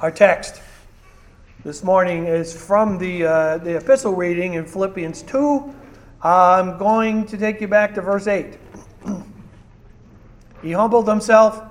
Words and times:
Our 0.00 0.10
text 0.10 0.62
this 1.62 1.84
morning 1.84 2.24
is 2.24 2.54
from 2.56 2.96
the, 2.96 3.26
uh, 3.26 3.58
the 3.58 3.76
epistle 3.76 4.14
reading 4.14 4.54
in 4.54 4.64
Philippians 4.64 5.20
2. 5.24 5.74
I'm 6.22 6.78
going 6.78 7.26
to 7.26 7.36
take 7.36 7.60
you 7.60 7.68
back 7.68 7.94
to 7.96 8.00
verse 8.00 8.26
8. 8.26 8.56
he 10.62 10.72
humbled 10.72 11.06
himself 11.06 11.62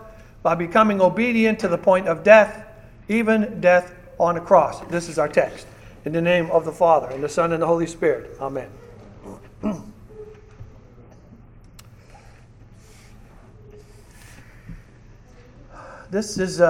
by 0.44 0.54
becoming 0.54 1.02
obedient 1.02 1.58
to 1.62 1.68
the 1.68 1.78
point 1.80 2.08
of 2.08 2.24
death, 2.24 2.68
even 3.08 3.60
death 3.62 3.96
on 4.20 4.38
a 4.38 4.42
cross. 4.42 4.82
This 4.90 5.10
is 5.10 5.18
our 5.18 5.28
text. 5.28 5.66
In 6.06 6.14
the 6.14 6.22
name 6.22 6.52
of 6.52 6.66
the 6.66 6.72
Father, 6.72 7.10
and 7.10 7.24
the 7.24 7.30
Son, 7.30 7.52
and 7.52 7.60
the 7.60 7.68
Holy 7.68 7.88
Spirit. 7.88 8.38
Amen. 8.40 8.70
this 16.12 16.38
is 16.38 16.62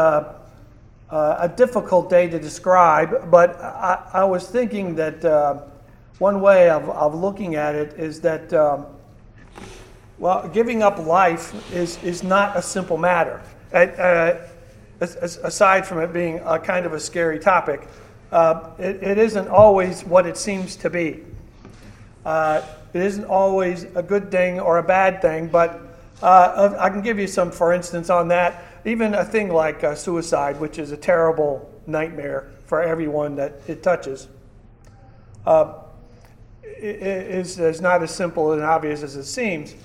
a, 1.12 1.38
a, 1.42 1.50
difficult 1.50 2.10
day 2.10 2.28
to 2.30 2.40
describe, 2.40 3.32
but 3.32 3.60
I, 3.60 4.10
I 4.14 4.24
was 4.26 4.48
thinking 4.48 4.96
that 4.96 5.24
uh, 5.26 5.62
one 6.20 6.42
way 6.42 6.70
of, 6.70 6.90
of 6.90 7.16
looking 7.16 7.56
at 7.56 7.76
it 7.76 7.94
is 7.94 8.22
that, 8.22 8.54
um, 8.54 8.86
well, 10.18 10.48
giving 10.50 10.84
up 10.84 11.00
life 11.00 11.54
is, 11.74 12.02
is 12.04 12.24
not 12.24 12.56
a 12.58 12.62
simple 12.62 12.98
matter. 12.98 13.42
Uh, 13.74 14.36
aside 15.02 15.88
from 15.88 16.00
it 16.00 16.12
being 16.12 16.40
a 16.46 16.60
kind 16.60 16.86
of 16.86 16.94
a 16.94 17.00
scary 17.00 17.40
topic, 17.40 17.88
uh, 18.32 18.72
it, 18.78 19.02
it 19.02 19.18
isn't 19.18 19.48
always 19.48 20.04
what 20.04 20.26
it 20.26 20.38
seems 20.38 20.76
to 20.76 20.90
be. 20.90 21.24
Uh, 22.26 22.62
it 22.94 23.02
isn't 23.02 23.26
always 23.26 23.86
a 23.96 24.04
good 24.04 24.30
thing 24.30 24.60
or 24.60 24.78
a 24.78 24.84
bad 24.84 25.22
thing, 25.22 25.48
but 25.48 25.82
uh, 26.22 26.76
I 26.78 26.90
can 26.90 27.02
give 27.02 27.18
you 27.18 27.28
some, 27.28 27.50
for 27.52 27.72
instance, 27.74 28.10
on 28.10 28.28
that. 28.28 28.64
Even 28.86 29.14
a 29.14 29.26
thing 29.26 29.50
like 29.50 29.84
uh, 29.84 29.96
suicide, 29.96 30.60
which 30.60 30.80
is 30.80 30.92
a 30.92 30.98
terrible 30.98 31.70
nightmare 31.86 32.50
for 32.66 32.82
everyone 32.82 33.36
that 33.36 33.60
it 33.68 33.84
touches, 33.84 34.28
uh, 35.46 35.74
is, 36.64 37.60
is 37.60 37.82
not 37.82 38.02
as 38.04 38.12
simple 38.12 38.54
and 38.54 38.62
obvious 38.62 39.04
as 39.04 39.16
it 39.16 39.26
seems. 39.26 39.76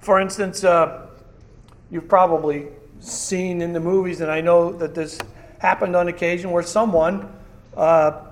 For 0.00 0.20
instance, 0.20 0.64
uh, 0.64 1.06
you've 1.90 2.08
probably 2.08 2.68
seen 3.00 3.60
in 3.60 3.72
the 3.72 3.80
movies, 3.80 4.20
and 4.20 4.30
I 4.30 4.40
know 4.40 4.72
that 4.72 4.94
this 4.94 5.18
happened 5.58 5.96
on 5.96 6.08
occasion 6.08 6.50
where 6.50 6.62
someone 6.62 7.30
uh, 7.76 8.22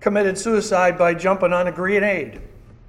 committed 0.00 0.38
suicide 0.38 0.96
by 0.96 1.14
jumping 1.14 1.52
on 1.52 1.66
a 1.66 1.72
grenade, 1.72 2.40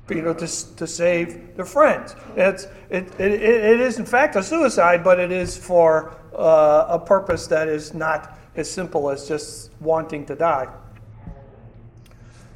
you 0.10 0.22
know, 0.22 0.34
to, 0.34 0.76
to 0.76 0.88
save 0.88 1.56
their 1.56 1.66
friends. 1.66 2.16
It's, 2.36 2.66
it, 2.90 3.08
it, 3.20 3.32
it 3.42 3.80
is, 3.80 4.00
in 4.00 4.06
fact, 4.06 4.36
a 4.36 4.44
suicide, 4.44 5.04
but 5.04 5.20
it 5.20 5.32
is 5.32 5.58
for 5.58 6.16
uh, 6.36 6.86
a 6.90 7.00
purpose 7.00 7.48
that 7.48 7.68
is 7.68 7.94
not 7.94 8.38
as 8.56 8.70
simple 8.70 9.10
as 9.10 9.28
just 9.28 9.72
wanting 9.80 10.26
to 10.26 10.36
die. 10.36 10.68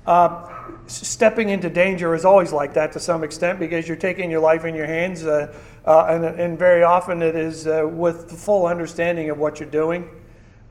Uh, 0.05 0.49
stepping 0.87 1.49
into 1.49 1.69
danger 1.69 2.13
is 2.13 2.25
always 2.25 2.51
like 2.51 2.73
that 2.73 2.91
to 2.91 2.99
some 2.99 3.23
extent 3.23 3.57
because 3.57 3.87
you're 3.87 3.95
taking 3.95 4.29
your 4.29 4.41
life 4.41 4.65
in 4.65 4.75
your 4.75 4.85
hands, 4.85 5.25
uh, 5.25 5.53
uh, 5.85 6.05
and, 6.09 6.25
and, 6.25 6.59
very 6.59 6.83
often 6.83 7.21
it 7.21 7.35
is 7.35 7.67
uh, 7.67 7.87
with 7.89 8.29
the 8.29 8.35
full 8.35 8.65
understanding 8.65 9.29
of 9.29 9.37
what 9.37 9.61
you're 9.61 9.69
doing. 9.69 10.09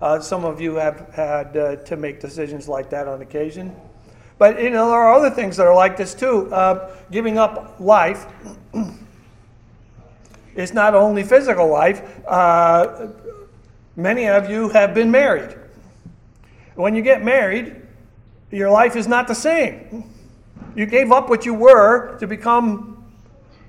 Uh, 0.03 0.21
some 0.21 0.45
of 0.45 0.61
you 0.61 0.75
have 0.75 1.09
had 1.15 1.55
to 1.87 1.97
make 1.97 2.21
decisions 2.21 2.69
like 2.69 2.91
that 2.91 3.09
on 3.09 3.23
occasion. 3.23 3.75
But 4.43 4.61
you 4.61 4.71
know, 4.71 4.89
there 4.91 4.99
are 4.99 5.15
other 5.15 5.31
things 5.31 5.57
that 5.59 5.69
are 5.69 5.75
like 5.77 5.97
this 5.97 6.15
too. 6.15 6.53
Uh, 6.53 6.91
giving 7.13 7.39
up 7.39 7.77
life 7.79 8.27
is 10.57 10.75
not 10.75 10.97
only 10.97 11.23
physical 11.23 11.69
life. 11.69 12.03
Uh, 12.27 13.11
many 13.95 14.27
of 14.27 14.51
you 14.51 14.69
have 14.71 14.95
been 14.95 15.13
married. 15.13 15.57
When 16.75 16.97
you 16.97 17.03
get 17.03 17.23
married, 17.23 17.83
your 18.51 18.69
life 18.69 18.97
is 18.97 19.07
not 19.07 19.29
the 19.29 19.35
same. 19.37 20.11
You 20.75 20.87
gave 20.87 21.13
up 21.13 21.29
what 21.29 21.47
you 21.47 21.55
were 21.55 22.19
to 22.19 22.27
become 22.27 23.05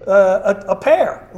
uh, 0.07 0.55
a, 0.65 0.71
a 0.71 0.75
pair 0.75 1.29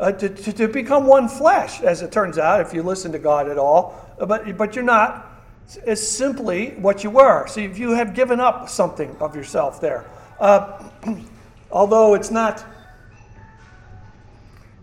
uh, 0.00 0.10
to, 0.10 0.28
to, 0.28 0.52
to, 0.54 0.66
become 0.66 1.06
one 1.06 1.28
flesh, 1.28 1.82
as 1.82 2.02
it 2.02 2.10
turns 2.10 2.36
out, 2.36 2.60
if 2.62 2.74
you 2.74 2.82
listen 2.82 3.12
to 3.12 3.20
God 3.20 3.48
at 3.48 3.58
all. 3.58 4.12
But, 4.18 4.56
but 4.56 4.74
you're 4.74 4.82
not. 4.82 5.27
It's 5.84 6.06
simply 6.06 6.70
what 6.70 7.04
you 7.04 7.10
were. 7.10 7.46
So 7.46 7.60
if 7.60 7.78
you 7.78 7.92
have 7.92 8.14
given 8.14 8.40
up 8.40 8.68
something 8.68 9.14
of 9.20 9.36
yourself 9.36 9.80
there. 9.80 10.04
Uh, 10.40 10.82
although 11.70 12.14
it's 12.14 12.30
not 12.30 12.64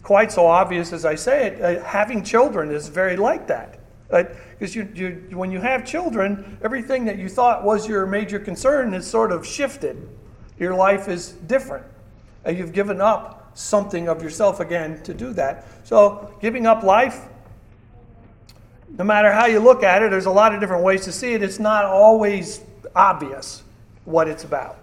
quite 0.04 0.32
so 0.32 0.46
obvious 0.46 0.94
as 0.94 1.04
I 1.04 1.16
say 1.16 1.48
it, 1.48 1.62
uh, 1.62 1.84
having 1.84 2.24
children 2.24 2.70
is 2.70 2.88
very 2.88 3.18
like 3.18 3.48
that. 3.48 3.80
Because 4.10 4.76
you, 4.76 4.88
you, 4.94 5.38
when 5.38 5.52
you 5.52 5.60
have 5.60 5.84
children, 5.84 6.58
everything 6.64 7.06
that 7.06 7.18
you 7.18 7.28
thought 7.28 7.64
was 7.64 7.88
your 7.88 8.06
major 8.06 8.40
concern 8.40 8.94
is 8.94 9.08
sort 9.08 9.32
of 9.32 9.46
shifted. 9.46 10.08
Your 10.60 10.76
life 10.76 11.08
is 11.08 11.32
different. 11.32 11.86
Uh, 12.46 12.52
you've 12.52 12.72
given 12.72 13.02
up 13.02 13.52
something 13.56 14.08
of 14.08 14.22
yourself 14.22 14.60
again 14.60 15.02
to 15.04 15.14
do 15.14 15.34
that. 15.34 15.66
So, 15.84 16.38
giving 16.42 16.68
up 16.68 16.84
life, 16.84 17.28
no 18.98 19.04
matter 19.04 19.32
how 19.32 19.46
you 19.46 19.60
look 19.60 19.84
at 19.84 20.02
it, 20.02 20.12
there's 20.12 20.26
a 20.26 20.32
lot 20.32 20.54
of 20.54 20.62
different 20.62 20.84
ways 20.84 21.04
to 21.06 21.12
see 21.12 21.34
it. 21.34 21.44
It's 21.44 21.60
not 21.60 21.86
always 21.86 22.62
obvious 22.96 23.64
what 24.06 24.28
it's 24.28 24.44
about. 24.44 24.80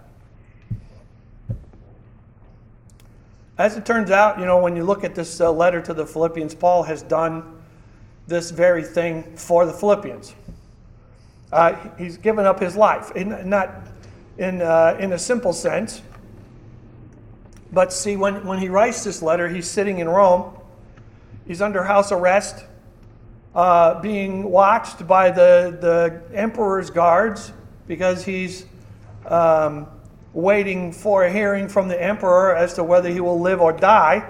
As 3.57 3.77
it 3.77 3.87
turns 3.87 4.11
out, 4.11 4.39
you 4.39 4.45
know, 4.45 4.61
when 4.61 4.77
you 4.77 4.85
look 4.85 5.05
at 5.05 5.15
this 5.15 5.41
uh, 5.41 5.51
letter 5.51 5.81
to 5.83 5.95
the 5.95 6.07
Philippians, 6.07 6.55
Paul 6.55 6.83
has 6.83 7.03
done 7.03 7.63
this 8.27 8.51
very 8.51 8.83
thing 8.83 9.37
for 9.37 9.67
the 9.67 9.73
Philippians. 9.73 10.35
Uh, 11.53 11.77
he's 11.99 12.17
given 12.17 12.45
up 12.47 12.61
his 12.61 12.77
life, 12.77 13.13
in, 13.13 13.49
not 13.49 13.71
in, 14.39 14.63
uh, 14.63 14.97
in 14.99 15.13
a 15.13 15.19
simple 15.19 15.53
sense, 15.53 16.03
but 17.73 17.93
see, 17.93 18.17
when, 18.17 18.47
when 18.47 18.59
he 18.59 18.69
writes 18.69 19.05
this 19.05 19.23
letter, 19.23 19.49
he's 19.49 19.69
sitting 19.69 19.99
in 19.99 20.09
Rome. 20.09 20.55
He's 21.47 21.63
under 21.63 21.85
house 21.85 22.13
arrest, 22.13 22.65
uh, 23.55 24.01
being 24.01 24.45
watched 24.45 25.07
by 25.07 25.31
the, 25.31 25.77
the 25.81 26.37
emperor's 26.37 26.91
guards 26.91 27.53
because 27.87 28.25
he's 28.25 28.67
um, 29.27 29.87
waiting 30.33 30.93
for 30.93 31.25
a 31.25 31.33
hearing 31.33 31.69
from 31.69 31.89
the 31.89 32.03
emperor 32.03 32.55
as 32.57 32.75
to 32.75 32.85
whether 32.85 33.09
he 33.11 33.21
will 33.21 33.41
live 33.41 33.61
or 33.61 33.73
die. 33.73 34.27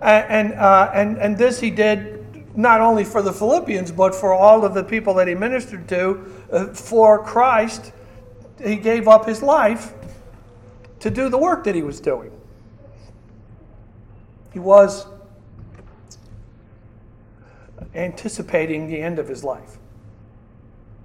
And, 0.00 0.50
and, 0.50 0.58
uh, 0.58 0.90
and, 0.94 1.18
and 1.18 1.38
this 1.38 1.60
he 1.60 1.70
did 1.70 2.14
not 2.56 2.80
only 2.80 3.04
for 3.04 3.20
the 3.20 3.32
Philippians, 3.32 3.90
but 3.90 4.14
for 4.14 4.32
all 4.32 4.64
of 4.64 4.74
the 4.74 4.84
people 4.84 5.14
that 5.14 5.26
he 5.26 5.34
ministered 5.34 5.88
to. 5.88 6.32
Uh, 6.52 6.66
for 6.66 7.24
Christ, 7.24 7.92
he 8.62 8.76
gave 8.76 9.08
up 9.08 9.26
his 9.26 9.42
life 9.42 9.92
to 11.00 11.10
do 11.10 11.28
the 11.28 11.38
work 11.38 11.64
that 11.64 11.74
he 11.74 11.82
was 11.82 12.00
doing. 12.00 12.30
He 14.52 14.60
was 14.60 15.06
anticipating 17.94 18.86
the 18.88 19.00
end 19.00 19.18
of 19.18 19.28
his 19.28 19.44
life. 19.44 19.78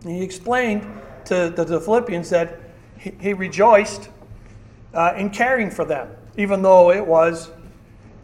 He 0.03 0.21
explained 0.21 0.87
to 1.25 1.49
the, 1.49 1.79
Philippians 1.79 2.29
that 2.29 2.59
he, 2.97 3.11
he 3.19 3.33
rejoiced 3.33 4.09
uh, 4.93 5.13
in 5.17 5.29
caring 5.29 5.69
for 5.69 5.85
them, 5.85 6.09
even 6.37 6.61
though 6.61 6.91
it 6.91 7.05
was 7.05 7.51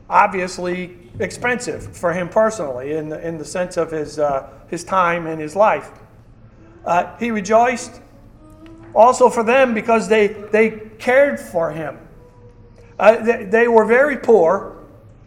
obviously 0.09 0.98
expensive 1.20 1.96
for 1.96 2.14
him 2.14 2.30
personally 2.30 2.94
in 2.94 3.09
the, 3.09 3.26
in 3.26 3.38
the 3.38 3.46
sense 3.46 3.78
of 3.78 3.92
his, 3.92 4.20
uh, 4.20 4.50
his 4.68 4.84
time 4.84 5.28
and 5.28 5.40
his 5.40 5.56
life. 5.56 5.92
Uh, 6.86 7.16
he 7.18 7.32
rejoiced 7.32 8.02
also 8.94 9.30
for 9.30 9.44
them 9.44 9.74
because 9.74 10.08
they, 10.08 10.28
they 10.28 10.72
cared 11.00 11.40
for 11.40 11.72
him. 11.72 11.97
Uh, 12.97 13.18
they, 13.24 13.44
they, 13.44 13.68
were 13.68 13.86
very 13.86 14.18
poor, 14.18 14.78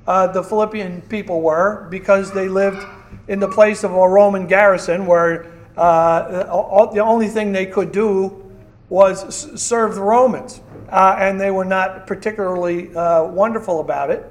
uh, 0.06 0.26
the 0.26 0.42
Philippian 0.42 1.02
people 1.02 1.42
were, 1.42 1.86
because 1.90 2.32
they 2.32 2.48
lived 2.48 2.86
in 3.28 3.40
the 3.40 3.48
place 3.48 3.84
of 3.84 3.92
a 3.92 4.08
Roman 4.08 4.46
garrison 4.46 5.06
where 5.06 5.46
uh, 5.76 6.86
the 6.92 7.00
only 7.00 7.28
thing 7.28 7.52
they 7.52 7.66
could 7.66 7.92
do 7.92 8.44
was 8.88 9.60
serve 9.60 9.94
the 9.94 10.02
Romans. 10.02 10.60
Uh, 10.88 11.16
and 11.18 11.38
they 11.38 11.50
were 11.50 11.66
not 11.66 12.06
particularly 12.06 12.94
uh, 12.96 13.22
wonderful 13.24 13.80
about 13.80 14.10
it, 14.10 14.24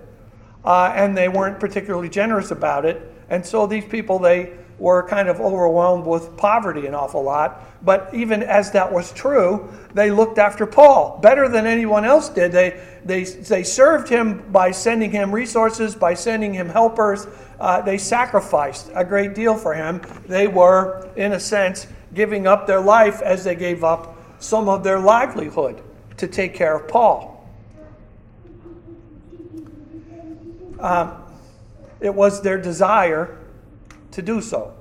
uh, 0.65 0.91
and 0.95 1.15
they 1.15 1.29
weren't 1.29 1.59
particularly 1.59 2.09
generous 2.09 2.49
about 2.49 2.83
it. 2.83 3.13
And 3.29 3.45
so 3.45 3.67
these 3.67 3.85
people, 3.85 4.17
they 4.17 4.53
were 4.79 5.07
kind 5.07 5.27
of 5.27 5.39
overwhelmed 5.39 6.05
with 6.05 6.35
poverty 6.35 6.88
an 6.88 6.95
awful 6.95 7.23
lot. 7.23 7.63
But 7.83 8.09
even 8.13 8.41
as 8.41 8.71
that 8.71 8.91
was 8.91 9.11
true, 9.13 9.71
they 9.93 10.09
looked 10.09 10.39
after 10.39 10.65
Paul 10.65 11.19
better 11.21 11.47
than 11.47 11.67
anyone 11.67 12.05
else 12.05 12.29
did. 12.29 12.51
They, 12.51 12.81
they, 13.07 13.24
they 13.24 13.63
served 13.63 14.09
him 14.09 14.51
by 14.51 14.71
sending 14.71 15.12
him 15.12 15.33
resources, 15.33 15.95
by 15.95 16.13
sending 16.13 16.54
him 16.54 16.69
helpers. 16.69 17.25
Uh, 17.59 17.81
they 17.81 17.98
sacrificed 17.98 18.92
a 18.94 19.04
great 19.04 19.33
deal 19.33 19.56
for 19.56 19.74
him. 19.74 20.01
They 20.27 20.48
were, 20.48 21.09
in 21.15 21.31
a 21.31 21.39
sense, 21.39 21.88
giving 22.13 22.48
up 22.48 22.68
their 22.68 22.81
life 22.81 23.21
as 23.21 23.44
they 23.44 23.56
gave 23.56 23.83
up 23.83 24.15
some 24.39 24.69
of 24.69 24.83
their 24.83 25.00
livelihood 25.00 25.81
to 26.18 26.27
take 26.27 26.54
care 26.54 26.75
of 26.75 26.88
Paul. 26.88 27.33
Um, 30.80 31.24
it 32.00 32.13
was 32.13 32.42
their 32.42 32.57
desire 32.57 33.38
to 34.12 34.21
do 34.21 34.42
so. 34.42 34.74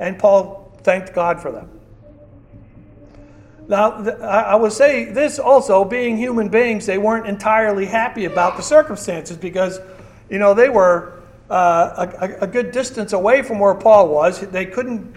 And 0.00 0.18
Paul 0.18 0.72
thanked 0.82 1.14
God 1.14 1.40
for 1.40 1.52
them. 1.52 1.79
Now, 3.70 4.02
I 4.20 4.56
would 4.56 4.72
say 4.72 5.04
this 5.04 5.38
also 5.38 5.84
being 5.84 6.16
human 6.16 6.48
beings, 6.48 6.86
they 6.86 6.98
weren't 6.98 7.28
entirely 7.28 7.86
happy 7.86 8.24
about 8.24 8.56
the 8.56 8.64
circumstances 8.64 9.36
because, 9.36 9.78
you 10.28 10.40
know, 10.40 10.54
they 10.54 10.68
were 10.68 11.22
uh, 11.48 12.10
a, 12.20 12.42
a, 12.42 12.46
good 12.48 12.72
distance 12.72 13.12
away 13.12 13.42
from 13.42 13.60
where 13.60 13.76
Paul 13.76 14.08
was. 14.08 14.40
They 14.40 14.66
couldn't 14.66 15.14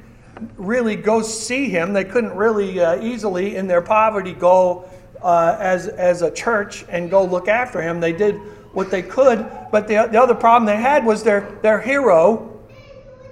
really 0.55 0.95
go 0.95 1.23
see 1.23 1.67
him, 1.67 1.93
they 1.93 2.03
couldn't 2.03 2.35
really 2.35 2.79
uh, 2.79 3.01
easily, 3.01 3.55
in 3.55 3.65
their 3.65 3.81
poverty, 3.81 4.33
go 4.33 4.87
uh, 5.23 5.57
as, 5.59 5.87
as 5.87 6.21
a 6.21 6.29
church 6.29 6.85
and 6.89 7.09
go 7.09 7.25
look 7.25 7.47
after 7.47 7.81
him. 7.81 7.99
They 7.99 8.13
did 8.13 8.35
what 8.73 8.91
they 8.91 9.01
could, 9.01 9.49
but 9.71 9.87
the, 9.87 10.07
the 10.11 10.21
other 10.21 10.35
problem 10.35 10.67
they 10.67 10.79
had 10.79 11.03
was 11.03 11.23
their, 11.23 11.57
their 11.63 11.81
hero, 11.81 12.61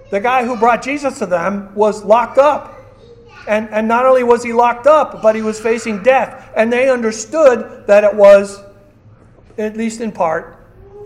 the 0.09 0.19
guy 0.19 0.43
who 0.47 0.57
brought 0.57 0.81
Jesus 0.81 1.19
to 1.19 1.27
them, 1.27 1.75
was 1.75 2.03
locked 2.03 2.39
up. 2.39 2.80
And, 3.47 3.69
and 3.69 3.87
not 3.87 4.05
only 4.05 4.23
was 4.23 4.43
he 4.43 4.53
locked 4.53 4.87
up, 4.87 5.21
but 5.21 5.35
he 5.35 5.41
was 5.41 5.59
facing 5.59 6.03
death. 6.03 6.51
And 6.55 6.71
they 6.71 6.89
understood 6.89 7.87
that 7.87 8.03
it 8.03 8.13
was, 8.13 8.61
at 9.57 9.75
least 9.75 10.01
in 10.01 10.11
part, 10.11 10.57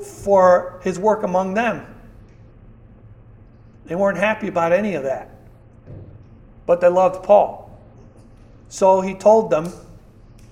for 0.04 0.80
his 0.84 1.00
work 1.00 1.24
among 1.24 1.54
them. 1.54 1.86
They 3.86 3.96
weren't 3.96 4.18
happy 4.18 4.48
about 4.48 4.74
any 4.74 4.96
of 4.96 5.04
that. 5.04 5.30
But 6.66 6.82
they 6.82 6.90
loved 6.90 7.24
Paul. 7.24 7.72
So 8.68 9.02
he 9.02 9.14
told 9.14 9.50
them 9.50 9.72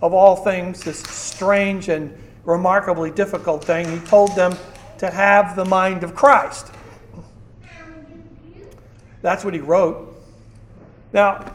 of 0.02 0.14
all 0.14 0.36
things, 0.36 0.84
this 0.84 1.00
strange 1.00 1.88
and 1.88 2.16
remarkably 2.44 3.10
difficult 3.10 3.64
thing, 3.64 3.90
he 3.90 4.06
told 4.06 4.36
them 4.36 4.54
to 4.98 5.10
have 5.10 5.56
the 5.56 5.64
mind 5.64 6.04
of 6.04 6.14
Christ. 6.14 6.68
That's 9.22 9.46
what 9.46 9.54
he 9.54 9.62
wrote. 9.62 10.13
Now, 11.14 11.46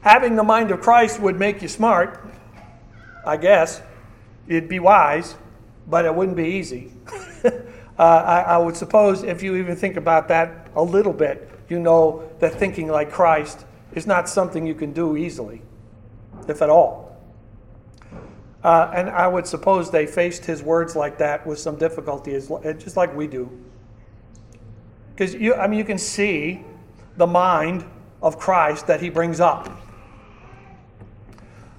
having 0.00 0.34
the 0.34 0.42
mind 0.42 0.72
of 0.72 0.80
Christ 0.80 1.20
would 1.20 1.38
make 1.38 1.62
you 1.62 1.68
smart, 1.68 2.26
I 3.24 3.36
guess. 3.36 3.80
It'd 4.48 4.68
be 4.68 4.80
wise, 4.80 5.36
but 5.88 6.04
it 6.04 6.14
wouldn't 6.14 6.36
be 6.36 6.48
easy. 6.48 6.92
uh, 7.44 7.52
I, 7.98 8.40
I 8.40 8.58
would 8.58 8.76
suppose 8.76 9.22
if 9.22 9.42
you 9.42 9.54
even 9.56 9.76
think 9.76 9.96
about 9.96 10.26
that 10.28 10.68
a 10.74 10.82
little 10.82 11.12
bit, 11.12 11.48
you 11.68 11.78
know 11.78 12.28
that 12.40 12.54
thinking 12.54 12.88
like 12.88 13.10
Christ 13.10 13.64
is 13.94 14.06
not 14.06 14.28
something 14.28 14.66
you 14.66 14.74
can 14.74 14.92
do 14.92 15.16
easily 15.16 15.62
if 16.48 16.60
at 16.60 16.68
all. 16.68 17.16
Uh, 18.64 18.90
and 18.94 19.10
I 19.10 19.28
would 19.28 19.46
suppose 19.46 19.90
they 19.90 20.06
faced 20.06 20.44
his 20.44 20.62
words 20.62 20.96
like 20.96 21.18
that 21.18 21.46
with 21.46 21.58
some 21.58 21.76
difficulty, 21.76 22.32
just 22.32 22.96
like 22.96 23.14
we 23.14 23.26
do. 23.26 23.50
Because 25.14 25.34
you, 25.34 25.54
I 25.54 25.68
mean, 25.68 25.78
you 25.78 25.84
can 25.84 25.98
see 25.98 26.64
the 27.16 27.26
mind 27.26 27.84
of 28.22 28.38
Christ 28.38 28.86
that 28.86 29.00
he 29.00 29.08
brings 29.08 29.40
up. 29.40 29.68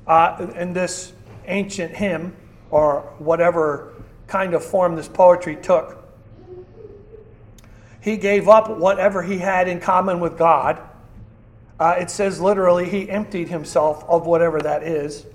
Uh, 0.07 0.47
in 0.55 0.73
this 0.73 1.13
ancient 1.45 1.95
hymn, 1.95 2.35
or 2.69 3.01
whatever 3.19 3.93
kind 4.27 4.53
of 4.53 4.63
form 4.63 4.95
this 4.95 5.07
poetry 5.07 5.55
took, 5.55 6.03
he 8.01 8.17
gave 8.17 8.47
up 8.47 8.69
whatever 8.69 9.23
he 9.23 9.37
had 9.37 9.67
in 9.67 9.79
common 9.79 10.19
with 10.19 10.37
God 10.37 10.81
uh, 11.79 11.95
it 11.99 12.09
says 12.09 12.39
literally, 12.39 12.89
he 12.89 13.09
emptied 13.09 13.49
himself 13.49 14.03
of 14.07 14.25
whatever 14.25 14.61
that 14.61 14.83
is, 14.83 15.25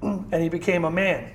and 0.00 0.34
he 0.34 0.48
became 0.48 0.84
a 0.84 0.90
man. 0.90 1.32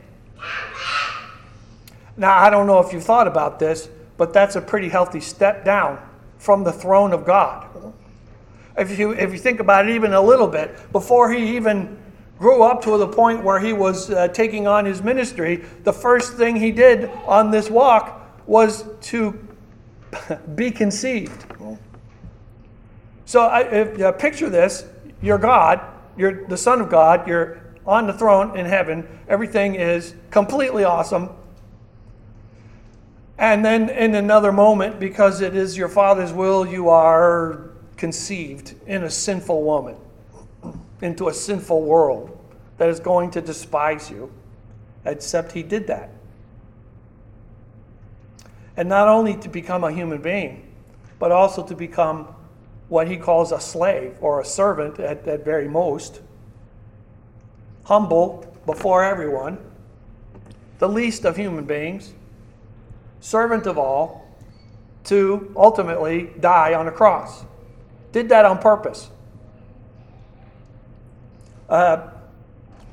Now, 2.16 2.38
I 2.38 2.50
don't 2.50 2.68
know 2.68 2.80
if 2.80 2.94
you've 2.94 3.04
thought 3.04 3.28
about 3.28 3.60
this, 3.60 3.90
but 4.16 4.32
that's 4.32 4.56
a 4.56 4.62
pretty 4.62 4.88
healthy 4.88 5.20
step 5.20 5.66
down 5.66 6.00
from 6.42 6.64
the 6.64 6.74
throne 6.74 7.14
of 7.14 7.24
God. 7.24 7.68
If 8.76 8.98
you, 8.98 9.12
if 9.12 9.32
you 9.32 9.38
think 9.38 9.60
about 9.60 9.88
it 9.88 9.94
even 9.94 10.14
a 10.14 10.22
little 10.22 10.48
bit, 10.48 10.92
before 10.92 11.32
he 11.32 11.56
even 11.56 12.00
grew 12.40 12.64
up 12.64 12.82
to 12.82 12.98
the 12.98 13.08
point 13.08 13.44
where 13.44 13.60
he 13.60 13.74
was 13.74 14.10
uh, 14.10 14.28
taking 14.30 14.66
on 14.66 14.84
his 14.84 15.04
ministry, 15.04 15.58
the 15.84 15.94
first 15.94 16.34
thing 16.34 16.56
he 16.56 16.72
did 16.72 17.06
on 17.28 17.52
this 17.52 17.70
walk 17.70 18.20
was 18.48 18.86
to 19.02 19.48
be 20.56 20.72
conceived. 20.72 21.46
So 23.26 23.42
I, 23.42 23.62
if, 23.62 24.02
uh, 24.02 24.12
picture 24.14 24.50
this: 24.50 24.86
you're 25.22 25.38
God, 25.38 25.80
you're 26.18 26.48
the 26.48 26.58
Son 26.58 26.82
of 26.82 26.90
God, 26.90 27.28
you're 27.28 27.62
on 27.86 28.08
the 28.08 28.14
throne 28.14 28.58
in 28.58 28.66
heaven. 28.66 29.08
Everything 29.30 29.76
is 29.76 30.16
completely 30.32 30.86
awesome. 30.86 31.30
And 33.42 33.66
then 33.66 33.90
in 33.90 34.14
another 34.14 34.52
moment, 34.52 35.00
because 35.00 35.42
it 35.42 35.56
is 35.56 35.76
your 35.76 35.90
Father's 35.90 36.32
will, 36.32 36.64
you 36.64 36.90
are 36.90 37.72
conceived 37.98 38.76
in 38.86 39.04
a 39.04 39.10
sinful 39.10 39.64
woman, 39.64 39.96
into 41.02 41.28
a 41.28 41.34
sinful 41.34 41.82
world 41.82 42.38
that 42.78 42.88
is 42.88 43.00
going 43.00 43.32
to 43.32 43.42
despise 43.42 44.12
you, 44.12 44.32
except 45.06 45.54
He 45.54 45.64
did 45.64 45.88
that. 45.88 46.12
And 48.78 48.88
not 48.88 49.08
only 49.08 49.36
to 49.38 49.50
become 49.50 49.84
a 49.84 49.92
human 49.92 50.22
being, 50.22 50.72
but 51.18 51.32
also 51.32 51.66
to 51.66 51.74
become 51.76 52.28
what 52.90 53.08
he 53.08 53.18
calls 53.18 53.52
a 53.52 53.60
slave 53.60 54.18
or 54.22 54.40
a 54.40 54.46
servant 54.46 55.00
at, 55.00 55.28
at 55.28 55.44
very 55.44 55.68
most, 55.68 56.22
humble 57.86 58.56
before 58.68 59.04
everyone, 59.04 59.58
the 60.78 60.88
least 60.88 61.26
of 61.26 61.38
human 61.38 61.66
beings, 61.66 62.14
servant 63.22 63.66
of 63.66 63.78
all, 63.78 64.28
to 65.06 65.52
ultimately 65.56 66.32
die 66.40 66.74
on 66.74 66.88
a 66.88 66.92
cross. 66.92 67.46
Did 68.12 68.30
that 68.30 68.44
on 68.44 68.60
purpose. 68.60 69.10
Uh, 71.70 72.10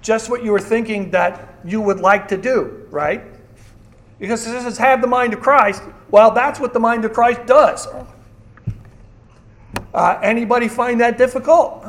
just 0.00 0.30
what 0.30 0.44
you 0.44 0.52
were 0.52 0.60
thinking 0.60 1.10
that 1.10 1.56
you 1.64 1.80
would 1.80 2.00
like 2.00 2.28
to 2.28 2.36
do, 2.36 2.86
right? 2.90 3.24
Because 4.18 4.44
this 4.44 4.64
is 4.64 4.78
have 4.78 5.00
the 5.00 5.06
mind 5.06 5.34
of 5.34 5.40
Christ. 5.40 5.82
Well, 6.10 6.30
that's 6.30 6.60
what 6.60 6.72
the 6.72 6.80
mind 6.80 7.04
of 7.04 7.12
Christ 7.12 7.44
does. 7.46 7.88
Uh, 9.92 10.18
anybody 10.22 10.68
find 10.68 11.00
that 11.00 11.18
difficult? 11.18 11.84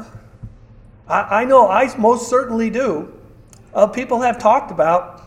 I, 1.08 1.42
I, 1.42 1.46
know 1.46 1.68
I 1.68 1.96
most 1.98 2.30
certainly 2.30 2.70
do. 2.70 3.14
Uh, 3.74 3.88
people 3.88 4.22
have 4.22 4.40
talked 4.40 4.72
about, 4.72 5.19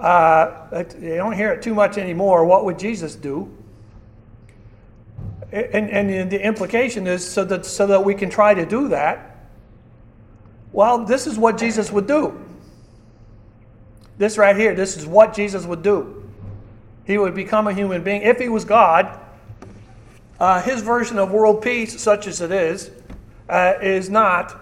uh, 0.00 0.84
you 1.00 1.16
don't 1.16 1.32
hear 1.32 1.52
it 1.52 1.62
too 1.62 1.74
much 1.74 1.98
anymore, 1.98 2.44
what 2.44 2.64
would 2.64 2.78
Jesus 2.78 3.14
do? 3.14 3.54
And, 5.50 5.90
and 5.90 6.30
the 6.30 6.44
implication 6.44 7.06
is 7.06 7.26
so 7.26 7.42
that, 7.44 7.64
so 7.64 7.86
that 7.86 8.04
we 8.04 8.14
can 8.14 8.28
try 8.28 8.52
to 8.52 8.66
do 8.66 8.88
that. 8.88 9.36
Well, 10.72 11.04
this 11.04 11.26
is 11.26 11.38
what 11.38 11.56
Jesus 11.56 11.90
would 11.90 12.06
do. 12.06 12.38
This 14.18 14.36
right 14.36 14.56
here, 14.56 14.74
this 14.74 14.96
is 14.96 15.06
what 15.06 15.32
Jesus 15.32 15.64
would 15.64 15.82
do. 15.82 16.28
He 17.04 17.16
would 17.16 17.34
become 17.34 17.66
a 17.66 17.72
human 17.72 18.04
being. 18.04 18.22
If 18.22 18.38
he 18.38 18.48
was 18.48 18.64
God, 18.66 19.18
uh, 20.38 20.60
his 20.60 20.82
version 20.82 21.18
of 21.18 21.30
world 21.30 21.62
peace, 21.62 21.98
such 22.00 22.26
as 22.26 22.40
it 22.42 22.52
is, 22.52 22.90
uh, 23.48 23.74
is 23.80 24.10
not 24.10 24.54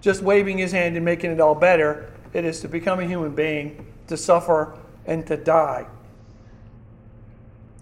just 0.00 0.22
waving 0.22 0.58
his 0.58 0.72
hand 0.72 0.96
and 0.96 1.04
making 1.04 1.30
it 1.30 1.40
all 1.40 1.54
better. 1.54 2.10
It 2.32 2.44
is 2.44 2.60
to 2.62 2.68
become 2.68 2.98
a 2.98 3.06
human 3.06 3.34
being, 3.34 3.86
to 4.08 4.16
suffer, 4.16 4.76
and 5.06 5.26
to 5.26 5.36
die. 5.36 5.86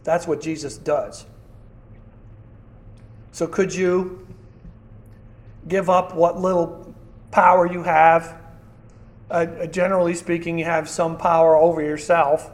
That's 0.04 0.26
what 0.26 0.40
Jesus 0.40 0.76
does. 0.76 1.26
So, 3.32 3.46
could 3.46 3.74
you 3.74 4.26
give 5.68 5.88
up 5.88 6.14
what 6.14 6.40
little 6.40 6.94
power 7.30 7.70
you 7.70 7.82
have? 7.82 8.36
Uh, 9.30 9.66
generally 9.66 10.14
speaking, 10.14 10.58
you 10.58 10.64
have 10.64 10.88
some 10.88 11.16
power 11.16 11.56
over 11.56 11.80
yourself. 11.80 12.50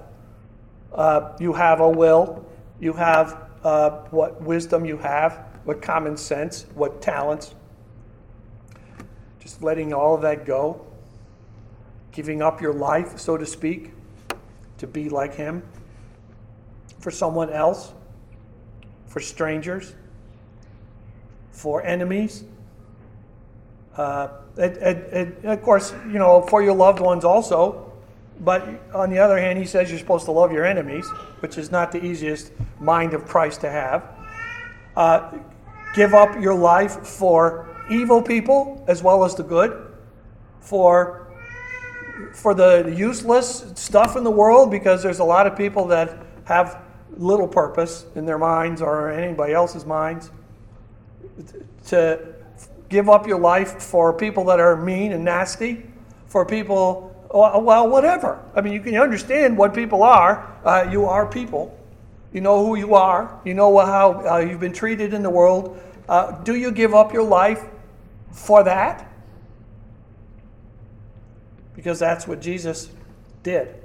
Uh, 0.92 1.32
you 1.40 1.52
have 1.52 1.80
a 1.80 1.88
will, 1.88 2.44
you 2.80 2.92
have 2.92 3.48
uh, 3.64 3.90
what 4.10 4.40
wisdom 4.42 4.84
you 4.84 4.96
have, 4.98 5.46
what 5.64 5.82
common 5.82 6.16
sense, 6.16 6.66
what 6.74 7.02
talents. 7.02 7.54
Just 9.40 9.62
letting 9.62 9.92
all 9.92 10.14
of 10.14 10.22
that 10.22 10.44
go, 10.44 10.84
giving 12.12 12.42
up 12.42 12.60
your 12.60 12.72
life, 12.72 13.18
so 13.18 13.36
to 13.36 13.46
speak, 13.46 13.92
to 14.78 14.86
be 14.86 15.08
like 15.08 15.34
Him 15.34 15.62
for 17.00 17.10
someone 17.10 17.50
else, 17.50 17.92
for 19.06 19.20
strangers, 19.20 19.94
for 21.52 21.82
enemies. 21.84 22.44
Uh, 23.96 24.28
and, 24.58 24.76
and, 24.76 25.02
and 25.12 25.44
of 25.44 25.62
course, 25.62 25.92
you 26.06 26.18
know, 26.18 26.42
for 26.42 26.62
your 26.62 26.74
loved 26.74 27.00
ones 27.00 27.24
also. 27.24 27.92
But 28.40 28.68
on 28.94 29.10
the 29.10 29.18
other 29.18 29.38
hand, 29.38 29.58
he 29.58 29.64
says 29.64 29.88
you're 29.90 29.98
supposed 29.98 30.26
to 30.26 30.32
love 30.32 30.52
your 30.52 30.66
enemies, 30.66 31.08
which 31.40 31.56
is 31.56 31.70
not 31.70 31.90
the 31.92 32.04
easiest 32.04 32.52
mind 32.78 33.14
of 33.14 33.24
Christ 33.24 33.62
to 33.62 33.70
have. 33.70 34.04
Uh, 34.94 35.38
give 35.94 36.12
up 36.12 36.38
your 36.40 36.54
life 36.54 37.06
for 37.06 37.66
evil 37.90 38.20
people 38.20 38.84
as 38.88 39.02
well 39.02 39.24
as 39.24 39.34
the 39.34 39.42
good, 39.42 39.94
for 40.60 41.25
for 42.32 42.54
the 42.54 42.92
useless 42.96 43.72
stuff 43.74 44.16
in 44.16 44.24
the 44.24 44.30
world, 44.30 44.70
because 44.70 45.02
there's 45.02 45.18
a 45.18 45.24
lot 45.24 45.46
of 45.46 45.56
people 45.56 45.86
that 45.86 46.18
have 46.44 46.82
little 47.16 47.48
purpose 47.48 48.06
in 48.14 48.26
their 48.26 48.38
minds 48.38 48.82
or 48.82 49.10
anybody 49.10 49.52
else's 49.52 49.86
minds 49.86 50.30
to 51.86 52.34
give 52.88 53.08
up 53.08 53.26
your 53.26 53.38
life 53.38 53.82
for 53.82 54.12
people 54.12 54.44
that 54.44 54.60
are 54.60 54.76
mean 54.76 55.12
and 55.12 55.24
nasty, 55.24 55.84
for 56.26 56.44
people, 56.44 57.12
well, 57.32 57.88
whatever. 57.88 58.42
I 58.54 58.60
mean, 58.60 58.72
you 58.72 58.80
can 58.80 58.94
understand 58.96 59.56
what 59.56 59.74
people 59.74 60.02
are. 60.02 60.56
Uh, 60.64 60.88
you 60.90 61.06
are 61.06 61.26
people. 61.26 61.76
You 62.32 62.40
know 62.40 62.64
who 62.64 62.76
you 62.76 62.94
are. 62.94 63.40
You 63.44 63.54
know 63.54 63.76
how 63.78 64.26
uh, 64.28 64.38
you've 64.38 64.60
been 64.60 64.72
treated 64.72 65.14
in 65.14 65.22
the 65.22 65.30
world. 65.30 65.80
Uh, 66.08 66.32
do 66.42 66.54
you 66.54 66.70
give 66.70 66.94
up 66.94 67.12
your 67.12 67.22
life 67.24 67.64
for 68.30 68.62
that? 68.64 69.10
Because 71.76 71.98
that's 71.98 72.26
what 72.26 72.40
Jesus 72.40 72.90
did. 73.42 73.76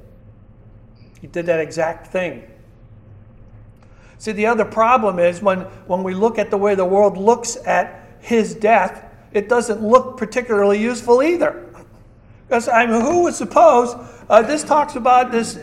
He 1.19 1.27
did 1.27 1.45
that 1.45 1.59
exact 1.59 2.07
thing. 2.07 2.49
See, 4.17 4.31
the 4.31 4.47
other 4.47 4.65
problem 4.65 5.19
is 5.19 5.41
when, 5.41 5.61
when 5.87 6.03
we 6.03 6.13
look 6.13 6.39
at 6.39 6.49
the 6.49 6.57
way 6.57 6.73
the 6.73 6.85
world 6.85 7.17
looks 7.17 7.57
at 7.65 8.07
his 8.19 8.55
death, 8.55 9.03
it 9.33 9.49
doesn't 9.49 9.81
look 9.81 10.17
particularly 10.17 10.81
useful 10.81 11.21
either. 11.21 11.67
Because 12.47 12.67
I 12.67 12.85
mean, 12.85 13.01
who 13.01 13.23
would 13.23 13.33
suppose 13.33 13.95
uh, 14.29 14.41
this 14.41 14.63
talks 14.63 14.95
about 14.95 15.31
this 15.31 15.57
uh, 15.57 15.61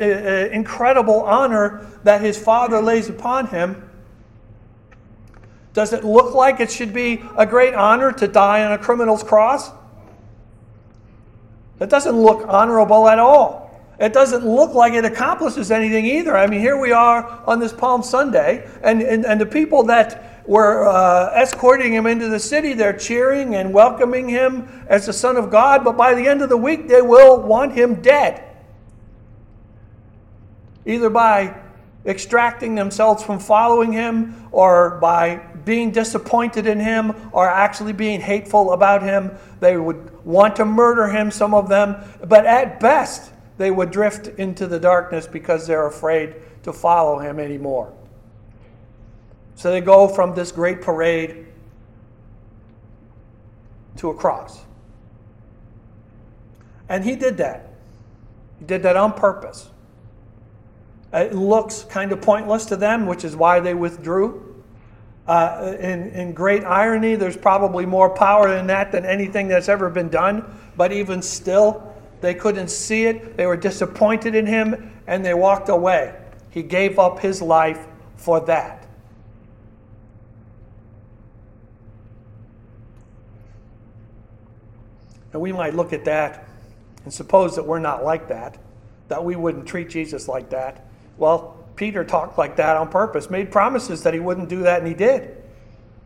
uh, 0.51 0.55
incredible 0.55 1.21
honor 1.23 1.87
that 2.05 2.21
his 2.21 2.39
father 2.39 2.81
lays 2.81 3.09
upon 3.09 3.47
him? 3.47 3.89
Does 5.73 5.93
it 5.93 6.03
look 6.03 6.35
like 6.35 6.61
it 6.61 6.71
should 6.71 6.93
be 6.93 7.23
a 7.37 7.47
great 7.47 7.75
honor 7.75 8.11
to 8.13 8.27
die 8.27 8.65
on 8.65 8.73
a 8.73 8.79
criminal's 8.79 9.23
cross? 9.23 9.71
It 11.81 11.91
doesn't 11.91 12.17
look 12.17 12.47
honorable 12.49 13.09
at 13.09 13.19
all 13.19 13.69
it 13.99 14.13
doesn't 14.13 14.47
look 14.47 14.75
like 14.75 14.93
it 14.93 15.05
accomplishes 15.05 15.71
anything 15.73 16.07
either. 16.07 16.37
I 16.37 16.47
mean, 16.47 16.61
here 16.61 16.79
we 16.79 16.93
are 16.93 17.43
on 17.47 17.59
this 17.59 17.73
Palm 17.73 18.03
Sunday, 18.03 18.69
and, 18.83 19.03
and, 19.03 19.27
and 19.27 19.41
the 19.41 19.47
people 19.47 19.83
that 19.85 20.45
were 20.47 20.87
uh, 20.87 21.33
escorting 21.35 21.93
him 21.93 22.07
into 22.07 22.29
the 22.29 22.39
city, 22.39 22.75
they're 22.75 22.97
cheering 22.97 23.57
and 23.57 23.73
welcoming 23.73 24.29
him 24.29 24.87
as 24.89 25.07
the 25.07 25.13
Son 25.13 25.37
of 25.37 25.51
God, 25.51 25.85
but 25.85 25.97
by 25.97 26.15
the 26.15 26.27
end 26.27 26.43
of 26.43 26.49
the 26.49 26.57
week, 26.57 26.87
they 26.87 27.03
will 27.03 27.43
want 27.43 27.73
him 27.73 28.01
dead. 28.01 28.45
Either 30.87 31.11
by 31.11 31.61
extracting 32.09 32.75
themselves 32.75 33.23
from 33.23 33.39
following 33.39 33.93
him, 33.93 34.49
or 34.51 34.99
by 35.01 35.37
being 35.65 35.91
disappointed 35.91 36.67
in 36.67 36.81
him, 36.81 37.15
or 37.33 37.49
actually 37.49 37.93
being 37.93 38.21
hateful 38.21 38.73
about 38.73 39.03
him. 39.03 39.31
They 39.61 39.77
would 39.77 40.25
want 40.25 40.57
to 40.57 40.65
murder 40.65 41.07
him, 41.07 41.31
some 41.31 41.55
of 41.55 41.69
them, 41.69 41.97
but 42.27 42.47
at 42.47 42.81
best, 42.81 43.31
they 43.59 43.71
would 43.71 43.91
drift 43.91 44.29
into 44.39 44.67
the 44.67 44.81
darkness 44.81 45.27
because 45.27 45.67
they're 45.67 45.87
afraid 45.87 46.37
to 46.63 46.73
follow 46.73 47.19
him 47.19 47.39
anymore. 47.39 47.93
So 49.57 49.71
they 49.71 49.81
go 49.81 50.09
from 50.09 50.35
this 50.35 50.53
great 50.53 50.81
parade 50.81 51.47
to 53.97 54.11
a 54.11 54.15
cross. 54.15 54.65
And 56.89 57.05
he 57.05 57.17
did 57.17 57.37
that. 57.39 57.69
He 58.59 58.65
did 58.65 58.83
that 58.85 58.97
on 58.97 59.13
purpose. 59.13 59.69
It 61.13 61.35
looks 61.35 61.85
kind 61.85 62.13
of 62.13 62.21
pointless 62.21 62.67
to 62.67 62.77
them, 62.77 63.07
which 63.07 63.25
is 63.25 63.35
why 63.35 63.61
they 63.61 63.75
withdrew. 63.75 64.45
Uh, 65.27 65.77
in, 65.79 66.11
in 66.11 66.33
great 66.33 66.65
irony, 66.65 67.15
there's 67.15 67.37
probably 67.37 67.85
more 67.85 68.11
power 68.11 68.57
in 68.57 68.67
that 68.67 68.93
than 68.93 69.05
anything 69.05 69.49
that's 69.49 69.69
ever 69.69 69.91
been 69.91 70.09
done. 70.09 70.45
But 70.77 70.93
even 70.93 71.23
still, 71.23 71.95
they 72.21 72.35
couldn't 72.35 72.69
see 72.69 73.05
it. 73.05 73.37
They 73.37 73.47
were 73.47 73.57
disappointed 73.57 74.35
in 74.35 74.47
him 74.47 74.91
and 75.07 75.25
they 75.25 75.35
walked 75.35 75.69
away. 75.69 76.15
He 76.51 76.63
gave 76.63 76.99
up 76.99 77.21
his 77.21 77.41
life 77.43 77.87
for 78.17 78.41
that. 78.41 78.87
And 85.33 85.43
we 85.43 85.53
might 85.53 85.75
look 85.75 85.93
at 85.93 86.05
that 86.07 86.49
and 87.05 87.13
suppose 87.13 87.55
that 87.57 87.63
we're 87.65 87.79
not 87.79 88.03
like 88.03 88.29
that, 88.29 88.59
that 89.09 89.23
we 89.23 89.37
wouldn't 89.37 89.67
treat 89.67 89.89
Jesus 89.89 90.27
like 90.27 90.51
that. 90.51 90.88
Well, 91.19 91.57
Peter 91.77 92.05
talked 92.05 92.39
like 92.39 92.57
that 92.57 92.77
on 92.77 92.89
purpose, 92.89 93.29
made 93.29 93.53
promises 93.53 94.03
that 94.05 94.15
he 94.15 94.21
wouldn't 94.21 94.49
do 94.49 94.63
that, 94.63 94.79
and 94.79 94.89
he 94.89 94.95
did. 94.95 95.37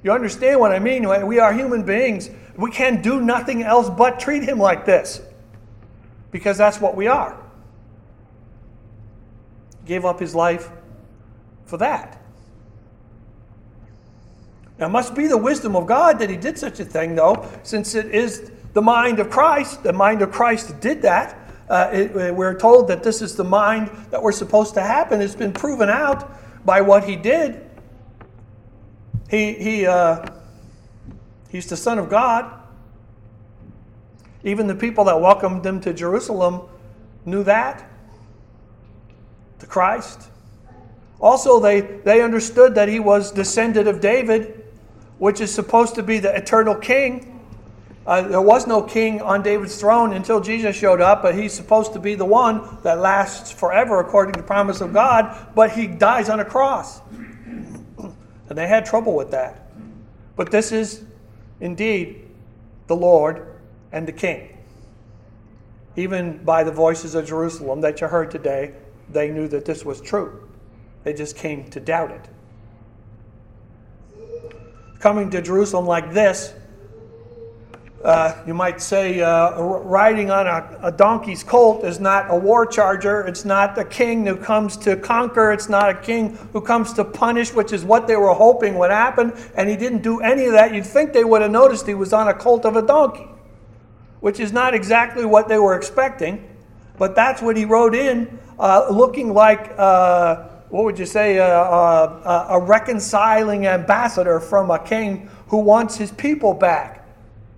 You 0.03 0.11
understand 0.11 0.59
what 0.59 0.73
I 0.73 0.81
mean? 0.81 1.07
We 1.27 1.39
are 1.39 1.53
human 1.53 1.85
beings. 1.85 2.29
We 2.57 2.71
can 2.71 3.01
do 3.01 3.21
nothing 3.21 3.63
else 3.63 3.89
but 3.89 4.19
treat 4.19 4.43
him 4.43 4.59
like 4.59 4.85
this 4.85 5.23
because 6.33 6.59
that's 6.59 6.81
what 6.81 6.97
we 6.97 7.07
are. 7.07 7.39
Gave 9.87 10.05
up 10.05 10.19
his 10.19 10.35
life 10.35 10.71
for 11.67 11.77
that. 11.79 12.21
Now, 14.79 14.87
it 14.87 14.91
must 14.91 15.15
be 15.15 15.29
the 15.29 15.39
wisdom 15.39 15.77
of 15.77 15.87
God 15.87 16.19
that 16.19 16.29
he 16.29 16.37
did 16.37 16.59
such 16.59 16.81
a 16.81 16.85
thing, 16.85 17.15
though, 17.15 17.49
since 17.63 17.95
it 17.95 18.07
is 18.07 18.51
the 18.73 18.83
mind 18.83 19.21
of 19.21 19.31
Christ. 19.31 19.85
The 19.85 19.93
mind 19.93 20.23
of 20.23 20.33
Christ 20.33 20.81
did 20.81 21.03
that. 21.03 21.39
Uh, 21.73 21.89
it, 21.91 22.35
we're 22.35 22.59
told 22.59 22.87
that 22.87 23.03
this 23.03 23.23
is 23.23 23.35
the 23.35 23.43
mind 23.43 23.91
that 24.11 24.23
we're 24.23 24.31
supposed 24.31 24.75
to 24.75 24.83
happen. 24.83 25.23
It's 25.23 25.35
been 25.35 25.55
proven 25.55 25.89
out 25.89 26.31
by 26.67 26.83
what 26.83 27.05
he 27.05 27.17
did. 27.17 27.65
He, 29.31 29.55
he, 29.55 29.87
uh, 29.87 30.27
he's 31.49 31.67
the 31.71 31.77
Son 31.79 31.99
of 31.99 32.11
God. 32.11 32.61
Even 34.45 34.67
the 34.67 34.75
people 34.75 35.05
that 35.05 35.19
welcomed 35.19 35.65
him 35.65 35.81
to 35.81 35.95
Jerusalem 35.95 36.61
knew 37.25 37.43
that. 37.45 37.89
To 39.61 39.67
Christ. 39.67 40.29
Also, 41.21 41.59
they, 41.59 41.81
they 41.81 42.21
understood 42.21 42.75
that 42.75 42.91
he 42.91 43.01
was 43.01 43.33
descended 43.33 43.89
of 43.89 44.03
David, 44.03 44.63
which 45.17 45.41
is 45.41 45.51
supposed 45.51 45.95
to 45.95 46.03
be 46.03 46.19
the 46.19 46.37
eternal 46.37 46.75
king. 46.75 47.32
Uh, 48.05 48.23
there 48.23 48.41
was 48.41 48.67
no 48.67 48.83
king 48.83 49.23
on 49.23 49.43
David's 49.43 49.79
throne 49.79 50.13
until 50.13 50.41
Jesus 50.41 50.75
showed 50.75 51.01
up, 51.01 51.23
but 51.23 51.37
he's 51.37 51.53
supposed 51.53 51.93
to 51.93 52.01
be 52.01 52.17
the 52.17 52.25
one 52.25 52.79
that 52.83 52.99
lasts 52.99 53.53
forever 53.53 54.01
according 54.01 54.35
to 54.35 54.41
the 54.41 54.47
promise 54.47 54.81
of 54.81 54.93
God, 54.93 55.55
but 55.55 55.71
he 55.71 55.87
dies 55.87 56.29
on 56.29 56.41
a 56.41 56.45
cross. 56.45 57.01
And 58.49 58.59
they 58.59 58.67
had 58.67 58.85
trouble 58.85 59.15
with 59.15 59.31
that. 59.31 59.67
But 60.37 60.51
this 60.51 60.73
is 60.73 61.05
indeed 61.61 62.29
the 62.87 62.97
Lord 62.97 63.47
and 63.93 64.07
the 64.07 64.13
king. 64.13 64.59
Even 65.97 66.45
by 66.45 66.65
the 66.65 66.73
voices 66.73 67.15
of 67.15 67.27
Jerusalem 67.27 67.81
that 67.81 68.03
you 68.03 68.09
heard 68.09 68.31
today, 68.31 68.75
they 69.11 69.31
knew 69.31 69.49
that 69.49 69.65
this 69.65 69.87
was 69.87 70.03
true. 70.03 70.49
They 71.05 71.15
just 71.15 71.37
came 71.37 71.71
to 71.71 71.81
doubt 71.81 72.11
it. 72.11 72.29
Coming 74.99 75.31
to 75.31 75.41
Jerusalem 75.41 75.87
like 75.87 76.13
this, 76.13 76.53
uh, 78.05 78.35
you 78.47 78.55
might 78.55 78.81
say 78.81 79.21
uh, 79.21 79.61
riding 79.61 80.31
on 80.31 80.47
a, 80.47 80.79
a, 80.83 80.93
donkey's 80.93 81.45
colt 81.45 81.85
is 81.85 82.01
not 82.01 82.27
a 82.31 82.37
war 82.37 82.67
charger. 82.67 83.21
It's 83.23 83.45
not 83.45 83.79
a 83.79 83.85
king 83.85 84.27
who 84.27 84.37
comes 84.37 84.77
to 84.79 84.97
conquer. 84.97 85.53
It's 85.53 85.69
not 85.69 85.91
a 85.91 85.95
king 85.95 86.37
who 86.53 86.61
comes 86.61 86.93
to 86.95 87.05
punish, 87.05 87.53
which 87.53 87.73
is 87.73 87.85
what 87.85 88.09
they 88.09 88.17
were 88.17 88.35
hoping 88.35 88.77
would 88.79 88.91
happen. 88.91 89.33
And 89.55 89.69
he 89.69 89.77
didn't 89.77 90.03
do 90.03 90.21
any 90.21 90.47
of 90.47 90.53
that. 90.53 90.75
You'd 90.75 90.87
think 90.87 91.13
they 91.13 91.25
would 91.25 91.43
have 91.43 91.51
noticed 91.51 91.87
he 91.87 91.95
was 91.95 92.13
on 92.13 92.29
a 92.29 92.35
colt 92.35 92.65
of 92.65 92.77
a 92.77 92.83
donkey 92.83 93.29
which 94.23 94.39
is 94.39 94.53
not 94.53 94.73
exactly 94.73 95.25
what 95.25 95.49
they 95.49 95.59
were 95.59 95.75
expecting, 95.75 96.49
but 96.97 97.17
that's 97.17 97.43
what 97.43 97.57
he 97.57 97.65
wrote 97.65 97.93
in, 97.93 98.39
uh, 98.57 98.87
looking 98.89 99.35
like, 99.35 99.75
uh, 99.77 100.45
what 100.69 100.85
would 100.85 100.97
you 100.97 101.05
say, 101.05 101.41
uh, 101.41 101.45
uh 101.45 102.47
a 102.51 102.61
reconciling 102.61 103.67
ambassador 103.67 104.39
from 104.39 104.71
a 104.71 104.79
king 104.79 105.29
who 105.49 105.59
wants 105.59 105.97
his 105.97 106.13
people 106.13 106.55
back. 106.55 107.02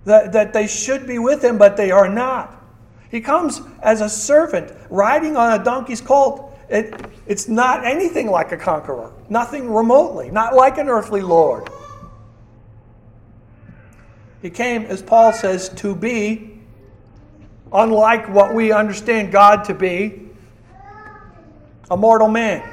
That, 0.05 0.31
that 0.33 0.53
they 0.53 0.67
should 0.67 1.07
be 1.07 1.19
with 1.19 1.43
him, 1.43 1.57
but 1.57 1.77
they 1.77 1.91
are 1.91 2.07
not. 2.07 2.63
He 3.09 3.21
comes 3.21 3.61
as 3.81 4.01
a 4.01 4.09
servant, 4.09 4.71
riding 4.89 5.35
on 5.35 5.59
a 5.59 5.63
donkey's 5.63 6.01
colt. 6.01 6.57
It, 6.69 7.05
it's 7.27 7.47
not 7.47 7.85
anything 7.85 8.29
like 8.29 8.51
a 8.51 8.57
conqueror, 8.57 9.11
nothing 9.29 9.71
remotely, 9.71 10.31
not 10.31 10.55
like 10.55 10.77
an 10.77 10.89
earthly 10.89 11.21
lord. 11.21 11.69
He 14.41 14.49
came, 14.49 14.83
as 14.83 15.01
Paul 15.01 15.33
says, 15.33 15.69
to 15.69 15.95
be 15.95 16.55
unlike 17.71 18.29
what 18.29 18.53
we 18.53 18.71
understand 18.71 19.31
God 19.31 19.65
to 19.65 19.73
be, 19.73 20.29
a 21.89 21.97
mortal 21.97 22.27
man. 22.27 22.67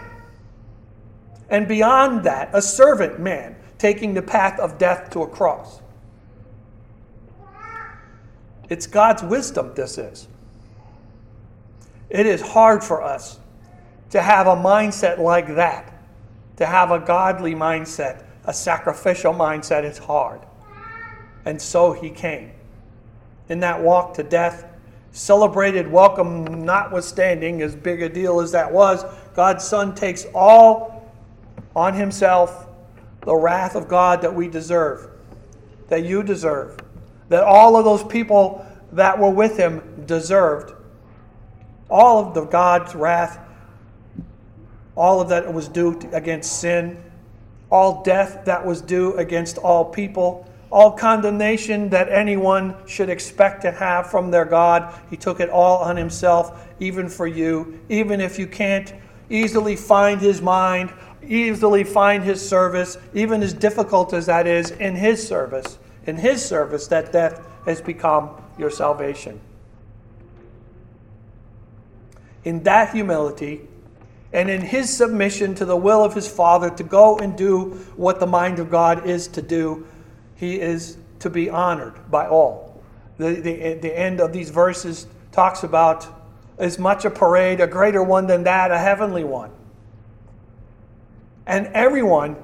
And 1.51 1.69
beyond 1.69 2.25
that, 2.25 2.51
a 2.55 2.63
servant 2.63 3.21
man 3.21 3.57
taking 3.79 4.15
the 4.15 4.23
path 4.23 4.59
of 4.59 4.79
death 4.79 5.11
to 5.11 5.23
a 5.23 5.27
cross. 5.27 5.82
It's 8.73 8.87
God's 8.87 9.23
wisdom, 9.23 9.73
this 9.75 9.99
is. 9.99 10.29
It 12.09 12.25
is 12.25 12.41
hard 12.41 12.83
for 12.83 13.03
us 13.03 13.39
to 14.09 14.23
have 14.23 14.47
a 14.47 14.57
mindset 14.57 15.19
like 15.19 15.57
that, 15.57 15.93
to 16.57 16.65
have 16.65 16.91
a 16.91 16.99
godly 16.99 17.55
mindset, 17.55 18.25
a 18.47 18.55
sacrificial 18.55 19.35
mindset. 19.35 19.85
It's 19.85 19.99
hard. 19.99 20.41
And 21.45 21.61
so 21.61 21.93
he 21.93 22.09
came. 22.09 22.53
In 23.51 23.61
that 23.61 23.79
walk 23.79 24.15
to 24.15 24.23
death, 24.23 24.65
celebrated 25.11 25.87
welcome 25.87 26.65
notwithstanding, 26.65 27.61
as 27.61 27.77
big 27.77 28.01
a 28.01 28.09
deal 28.09 28.41
as 28.41 28.53
that 28.53 28.73
was, 28.73 29.05
God's 29.35 29.65
Son 29.65 29.95
takes 29.95 30.25
all 30.35 31.13
on 31.77 31.93
himself 31.93 32.69
the 33.21 33.37
wrath 33.37 33.77
of 33.77 33.87
God 33.87 34.23
that 34.23 34.35
we 34.35 34.49
deserve, 34.49 35.11
that 35.89 36.07
you 36.07 36.23
deserve, 36.23 36.79
that 37.33 37.45
all 37.45 37.77
of 37.77 37.85
those 37.87 38.05
people 38.05 38.65
that 38.93 39.19
were 39.19 39.31
with 39.31 39.57
him 39.57 40.05
deserved. 40.05 40.75
All 41.89 42.27
of 42.27 42.35
the 42.35 42.45
God's 42.45 42.95
wrath, 42.95 43.39
all 44.95 45.19
of 45.19 45.31
that 45.31 45.53
was 45.53 45.67
due 45.67 45.99
against 46.13 46.61
sin, 46.61 47.03
all 47.71 48.03
death 48.03 48.45
that 48.45 48.67
was 48.67 48.83
due 48.83 49.15
against 49.15 49.57
all 49.57 49.83
people, 49.83 50.47
all 50.71 50.93
condemnation 50.93 51.89
that 51.89 52.11
anyone 52.11 52.77
should 52.87 53.09
expect 53.09 53.63
to 53.63 53.71
have 53.71 54.11
from 54.11 54.31
their 54.31 54.45
God. 54.45 54.95
He 55.09 55.17
took 55.17 55.41
it 55.41 55.49
all 55.49 55.79
on 55.79 55.97
himself, 55.97 56.69
even 56.81 57.09
for 57.09 57.27
you, 57.27 57.81
even 57.89 58.21
if 58.21 58.39
you 58.39 58.47
can't 58.47 58.93
easily 59.31 59.75
find 59.75 60.21
his 60.21 60.43
mind, 60.43 60.93
easily 61.27 61.83
find 61.83 62.23
his 62.23 62.47
service, 62.47 62.99
even 63.15 63.43
as 63.43 63.55
difficult 63.55 64.13
as 64.13 64.27
that 64.27 64.47
is 64.47 64.73
in 64.73 64.95
his 64.95 65.27
service. 65.27 65.79
In 66.07 66.17
his 66.17 66.45
service, 66.45 66.87
that 66.89 67.13
death 67.13 67.47
has 67.65 67.81
become 67.81 68.31
your 68.59 68.71
salvation. 68.71 69.41
In 72.45 72.63
that 72.65 72.93
humility, 72.93 73.69
and 74.33 74.49
in 74.51 74.63
his 74.63 74.95
submission 74.95 75.55
to 75.57 75.65
the 75.65 75.77
will 75.77 76.03
of 76.03 76.15
his 76.15 76.27
Father 76.27 76.71
to 76.71 76.83
go 76.83 77.19
and 77.19 77.37
do 77.37 77.71
what 77.97 78.19
the 78.19 78.27
mind 78.27 78.59
of 78.59 78.71
God 78.71 79.07
is 79.07 79.29
to 79.29 79.43
do, 79.43 79.87
he 80.35 80.59
is 80.61 80.97
to 81.19 81.31
be 81.31 81.51
honored 81.51 82.11
by 82.11 82.27
all. 82.27 82.83
The, 83.19 83.35
the, 83.35 83.75
the 83.75 83.99
end 83.99 84.21
of 84.21 84.33
these 84.33 84.51
verses 84.51 85.07
talks 85.31 85.63
about 85.63 86.07
as 86.59 86.79
much 86.79 87.05
a 87.05 87.11
parade, 87.11 87.61
a 87.61 87.67
greater 87.67 88.03
one 88.03 88.27
than 88.27 88.45
that, 88.45 88.71
a 88.71 88.79
heavenly 88.79 89.25
one. 89.25 89.51
And 91.47 91.67
everyone, 91.69 92.37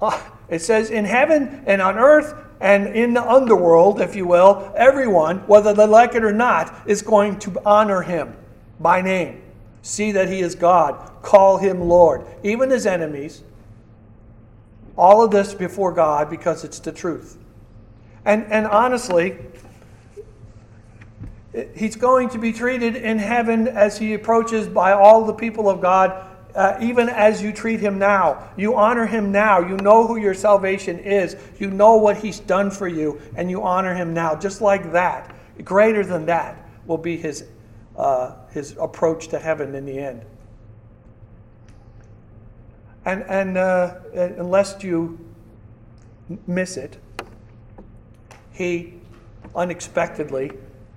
uh, 0.00 0.20
it 0.48 0.60
says, 0.60 0.90
in 0.90 1.04
heaven 1.04 1.62
and 1.66 1.80
on 1.80 1.96
earth 1.98 2.34
and 2.60 2.88
in 2.88 3.14
the 3.14 3.22
underworld, 3.22 4.00
if 4.00 4.14
you 4.14 4.26
will, 4.26 4.72
everyone, 4.76 5.38
whether 5.46 5.72
they 5.72 5.86
like 5.86 6.14
it 6.14 6.24
or 6.24 6.32
not, 6.32 6.74
is 6.86 7.02
going 7.02 7.38
to 7.40 7.60
honor 7.64 8.02
him 8.02 8.36
by 8.80 9.00
name. 9.00 9.42
See 9.82 10.12
that 10.12 10.28
he 10.28 10.40
is 10.40 10.54
God. 10.54 11.10
Call 11.22 11.58
him 11.58 11.80
Lord. 11.80 12.26
Even 12.42 12.70
his 12.70 12.86
enemies. 12.86 13.42
All 14.96 15.22
of 15.22 15.30
this 15.30 15.52
before 15.54 15.92
God 15.92 16.30
because 16.30 16.64
it's 16.64 16.78
the 16.78 16.92
truth. 16.92 17.36
And, 18.24 18.44
and 18.44 18.66
honestly, 18.66 19.36
he's 21.74 21.96
going 21.96 22.30
to 22.30 22.38
be 22.38 22.52
treated 22.52 22.96
in 22.96 23.18
heaven 23.18 23.68
as 23.68 23.98
he 23.98 24.14
approaches 24.14 24.66
by 24.66 24.92
all 24.92 25.24
the 25.24 25.34
people 25.34 25.68
of 25.68 25.80
God, 25.80 26.26
uh, 26.54 26.76
even 26.80 27.08
as 27.08 27.42
you 27.42 27.52
treat 27.52 27.80
him 27.80 27.98
now. 27.98 28.50
You 28.56 28.76
honor 28.76 29.06
him 29.06 29.32
now. 29.32 29.60
You 29.60 29.76
know 29.78 30.06
who 30.06 30.16
your 30.16 30.34
salvation 30.34 30.98
is. 30.98 31.36
You 31.58 31.70
know 31.70 31.96
what 31.96 32.16
he's 32.16 32.40
done 32.40 32.70
for 32.70 32.88
you, 32.88 33.20
and 33.36 33.50
you 33.50 33.62
honor 33.62 33.94
him 33.94 34.14
now. 34.14 34.36
Just 34.36 34.60
like 34.60 34.92
that. 34.92 35.34
Greater 35.64 36.04
than 36.04 36.26
that 36.26 36.68
will 36.86 36.98
be 36.98 37.16
his 37.16 37.44
uh, 37.96 38.34
his 38.50 38.76
approach 38.78 39.28
to 39.28 39.38
heaven 39.38 39.74
in 39.74 39.84
the 39.84 39.98
end. 39.98 40.24
And, 43.04 43.22
and 43.24 43.58
uh, 43.58 43.96
unless 44.14 44.82
you 44.82 45.18
miss 46.46 46.76
it, 46.76 46.96
he 48.52 48.94
unexpectedly 49.54 50.52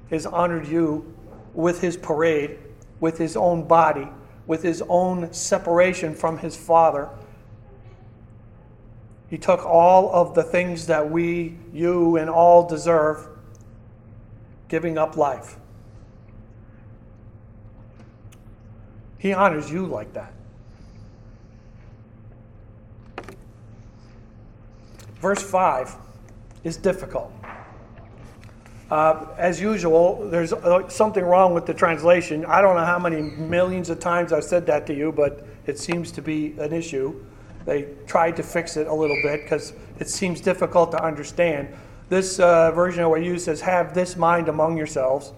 has 0.09 0.25
honored 0.25 0.67
you 0.67 1.13
with 1.53 1.81
his 1.81 1.97
parade, 1.97 2.57
with 2.99 3.17
his 3.17 3.35
own 3.35 3.67
body, 3.67 4.07
with 4.47 4.63
his 4.63 4.81
own 4.87 5.31
separation 5.33 6.15
from 6.15 6.39
his 6.39 6.55
Father. 6.55 7.09
He 9.29 9.37
took 9.37 9.65
all 9.65 10.09
of 10.13 10.33
the 10.33 10.43
things 10.43 10.87
that 10.87 11.11
we, 11.11 11.57
you, 11.73 12.15
and 12.15 12.29
all 12.29 12.67
deserve, 12.67 13.27
giving 14.69 14.97
up 14.97 15.17
life. 15.17 15.57
He 19.17 19.33
honors 19.33 19.69
you 19.69 19.85
like 19.85 20.13
that. 20.13 20.33
Verse 25.19 25.41
5 25.41 25.95
is 26.63 26.77
difficult. 26.77 27.33
Uh, 28.89 29.25
as 29.37 29.59
usual, 29.59 30.29
there's 30.29 30.53
uh, 30.53 30.87
something 30.87 31.23
wrong 31.23 31.53
with 31.53 31.65
the 31.65 31.73
translation. 31.73 32.45
I 32.45 32.61
don't 32.61 32.75
know 32.75 32.85
how 32.85 32.99
many 32.99 33.21
millions 33.21 33.89
of 33.89 33.99
times 33.99 34.31
I've 34.31 34.45
said 34.45 34.65
that 34.67 34.87
to 34.87 34.95
you, 34.95 35.11
but 35.11 35.45
it 35.65 35.77
seems 35.77 36.11
to 36.13 36.21
be 36.21 36.55
an 36.59 36.71
issue. 36.71 37.13
They 37.65 37.89
tried 38.05 38.37
to 38.37 38.43
fix 38.43 38.77
it 38.77 38.87
a 38.87 38.93
little 38.93 39.17
bit 39.21 39.43
because 39.43 39.73
it 39.99 40.07
seems 40.07 40.39
difficult 40.39 40.91
to 40.91 41.03
understand. 41.03 41.67
This 42.07 42.39
uh, 42.39 42.71
version 42.71 43.03
of 43.03 43.09
what 43.09 43.23
you 43.23 43.37
says, 43.37 43.59
have 43.59 43.93
this 43.93 44.15
mind 44.15 44.47
among 44.47 44.77
yourselves. 44.77 45.33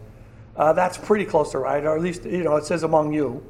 Uh, 0.56 0.74
that's 0.74 0.98
pretty 0.98 1.26
close 1.26 1.52
to 1.54 1.58
right, 1.60 1.84
or 1.84 1.96
at 1.96 2.04
least, 2.04 2.26
you 2.26 2.44
know, 2.44 2.56
it 2.56 2.66
says 2.66 2.84
among 2.84 3.14
you. 3.14 3.44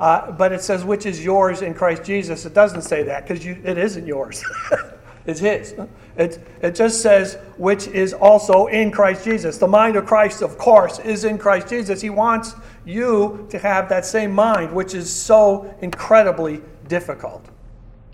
Uh, 0.00 0.32
but 0.32 0.52
it 0.52 0.60
says, 0.60 0.84
which 0.84 1.06
is 1.06 1.24
yours 1.24 1.62
in 1.62 1.74
Christ 1.74 2.02
Jesus. 2.04 2.44
It 2.46 2.54
doesn't 2.54 2.82
say 2.82 3.04
that 3.04 3.26
because 3.26 3.44
it 3.44 3.78
isn't 3.78 4.06
yours, 4.06 4.44
it's 5.28 5.40
His. 5.40 5.74
It, 6.16 6.44
it 6.62 6.74
just 6.74 7.00
says, 7.00 7.38
which 7.56 7.86
is 7.86 8.12
also 8.12 8.66
in 8.66 8.90
Christ 8.90 9.24
Jesus. 9.24 9.58
The 9.58 9.68
mind 9.68 9.94
of 9.94 10.06
Christ, 10.06 10.42
of 10.42 10.58
course, 10.58 10.98
is 10.98 11.24
in 11.24 11.38
Christ 11.38 11.68
Jesus. 11.68 12.00
He 12.00 12.10
wants 12.10 12.54
you 12.84 13.46
to 13.50 13.58
have 13.58 13.88
that 13.90 14.04
same 14.04 14.32
mind, 14.32 14.72
which 14.72 14.94
is 14.94 15.12
so 15.12 15.72
incredibly 15.80 16.60
difficult. 16.88 17.46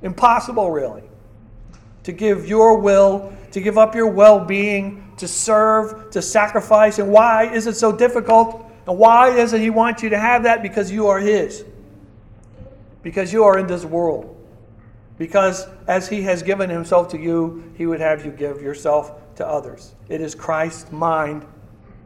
Impossible, 0.02 0.70
really. 0.70 1.02
To 2.02 2.12
give 2.12 2.46
your 2.46 2.78
will, 2.78 3.34
to 3.52 3.60
give 3.62 3.78
up 3.78 3.94
your 3.94 4.08
well 4.08 4.44
being, 4.44 5.10
to 5.16 5.26
serve, 5.26 6.10
to 6.10 6.20
sacrifice. 6.20 6.98
And 6.98 7.10
why 7.10 7.50
is 7.50 7.66
it 7.66 7.76
so 7.76 7.90
difficult? 7.90 8.70
And 8.86 8.98
why 8.98 9.34
doesn't 9.34 9.60
He 9.62 9.70
want 9.70 10.02
you 10.02 10.10
to 10.10 10.18
have 10.18 10.42
that? 10.42 10.62
Because 10.62 10.92
you 10.92 11.06
are 11.06 11.18
His 11.18 11.64
because 13.04 13.32
you 13.32 13.44
are 13.44 13.58
in 13.58 13.68
this 13.68 13.84
world. 13.84 14.33
Because 15.18 15.66
as 15.86 16.08
He 16.08 16.22
has 16.22 16.42
given 16.42 16.70
Himself 16.70 17.08
to 17.08 17.18
you, 17.18 17.72
He 17.76 17.86
would 17.86 18.00
have 18.00 18.24
you 18.24 18.32
give 18.32 18.60
yourself 18.60 19.34
to 19.36 19.46
others. 19.46 19.94
It 20.08 20.20
is 20.20 20.34
Christ's 20.34 20.90
mind 20.92 21.44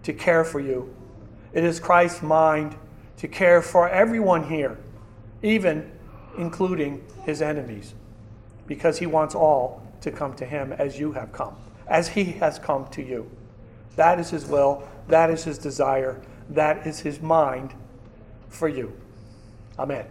to 0.02 0.12
care 0.12 0.44
for 0.44 0.60
you. 0.60 0.94
It 1.52 1.64
is 1.64 1.80
Christ's 1.80 2.22
mind 2.22 2.76
to 3.18 3.28
care 3.28 3.62
for 3.62 3.88
everyone 3.88 4.44
here, 4.44 4.78
even 5.42 5.90
including 6.36 7.04
His 7.24 7.42
enemies, 7.42 7.94
because 8.66 8.98
He 8.98 9.06
wants 9.06 9.34
all 9.34 9.82
to 10.02 10.10
come 10.10 10.34
to 10.34 10.44
Him 10.44 10.72
as 10.72 10.98
you 10.98 11.12
have 11.12 11.32
come, 11.32 11.56
as 11.86 12.08
He 12.08 12.24
has 12.24 12.58
come 12.58 12.86
to 12.88 13.02
you. 13.02 13.30
That 13.96 14.20
is 14.20 14.30
His 14.30 14.46
will, 14.46 14.86
that 15.08 15.30
is 15.30 15.44
His 15.44 15.58
desire, 15.58 16.20
that 16.50 16.86
is 16.86 17.00
His 17.00 17.20
mind 17.20 17.74
for 18.48 18.68
you. 18.68 18.92
Amen. 19.78 20.06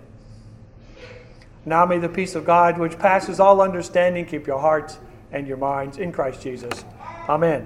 Now 1.68 1.86
may 1.86 1.98
the 1.98 2.08
peace 2.08 2.34
of 2.34 2.46
God, 2.46 2.78
which 2.78 2.98
passes 2.98 3.42
all 3.42 3.60
understanding, 3.60 4.26
keep 4.26 4.48
your 4.48 4.60
hearts 4.60 5.00
and 5.34 5.46
your 5.46 5.58
minds 5.58 5.98
in 5.98 6.14
Christ 6.14 6.42
Jesus. 6.42 6.86
Amen. 7.28 7.66